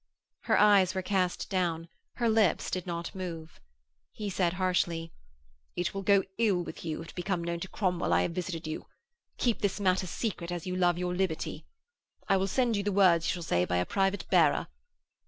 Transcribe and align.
Her 0.45 0.57
eyes 0.59 0.95
were 0.95 1.03
cast 1.03 1.47
down, 1.47 1.87
her 2.13 2.27
lips 2.27 2.71
did 2.71 2.87
not 2.87 3.13
move. 3.13 3.61
He 4.11 4.31
said, 4.31 4.53
harshly, 4.53 5.13
'It 5.75 5.93
will 5.93 6.01
go 6.01 6.23
ill 6.39 6.63
with 6.63 6.83
you 6.83 7.03
if 7.03 7.09
it 7.09 7.13
become 7.15 7.43
known 7.43 7.59
to 7.59 7.67
Cromwell 7.67 8.11
I 8.11 8.23
have 8.23 8.31
visited 8.31 8.65
you. 8.65 8.87
Keep 9.37 9.59
this 9.61 9.79
matter 9.79 10.07
secret 10.07 10.51
as 10.51 10.65
you 10.65 10.75
love 10.75 10.97
your 10.97 11.13
liberty. 11.13 11.67
I 12.27 12.37
will 12.37 12.47
send 12.47 12.75
you 12.75 12.81
the 12.81 12.91
words 12.91 13.27
you 13.27 13.33
shall 13.33 13.43
say 13.43 13.63
by 13.63 13.77
a 13.77 13.85
private 13.85 14.27
bearer. 14.31 14.69